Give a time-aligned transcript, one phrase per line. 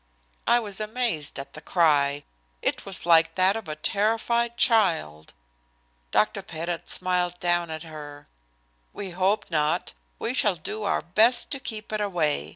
[0.47, 2.23] I was amazed at the cry.
[2.63, 5.31] It was like that of a terrified child.
[6.09, 6.41] Dr.
[6.41, 8.27] Pettit smiled down at her.
[8.93, 9.93] "We hope not.
[10.17, 12.49] We shall do our best to keep it away.